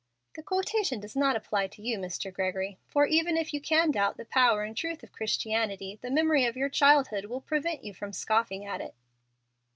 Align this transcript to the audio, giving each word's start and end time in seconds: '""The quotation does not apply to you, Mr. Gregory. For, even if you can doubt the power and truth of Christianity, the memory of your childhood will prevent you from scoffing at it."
'""The 0.35 0.41
quotation 0.41 0.99
does 0.99 1.15
not 1.15 1.35
apply 1.35 1.67
to 1.67 1.81
you, 1.83 1.99
Mr. 1.99 2.33
Gregory. 2.33 2.79
For, 2.87 3.05
even 3.05 3.37
if 3.37 3.53
you 3.53 3.61
can 3.61 3.91
doubt 3.91 4.17
the 4.17 4.25
power 4.25 4.63
and 4.63 4.75
truth 4.75 5.03
of 5.03 5.11
Christianity, 5.11 5.99
the 6.01 6.09
memory 6.09 6.43
of 6.45 6.57
your 6.57 6.69
childhood 6.69 7.25
will 7.25 7.41
prevent 7.41 7.83
you 7.83 7.93
from 7.93 8.11
scoffing 8.11 8.65
at 8.65 8.81
it." 8.81 8.95